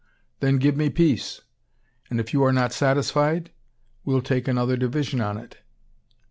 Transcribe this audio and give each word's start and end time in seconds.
Then 0.39 0.57
give 0.57 0.75
me 0.75 0.89
peace! 0.89 1.41
And, 2.09 2.19
if 2.19 2.33
you 2.33 2.43
are 2.43 2.51
not 2.51 2.73
satisfied, 2.73 3.51
we'll 4.03 4.23
take 4.23 4.47
another 4.47 4.75
division 4.75 5.21
on 5.21 5.37
it." 5.37 5.59